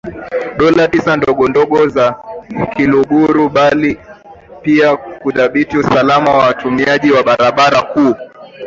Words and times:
Dola 0.57 0.85
Tisa 0.91 1.11
ndogondogo 1.17 1.79
za 1.95 2.07
Kiluguru 2.75 3.45
bali 3.49 3.97
pia 4.61 4.97
kudhibiti 4.97 5.77
usalama 5.77 6.31
wa 6.31 6.45
watumiaji 6.47 7.11
wa 7.11 7.23
barabara 7.23 7.81
kuu 7.81 8.15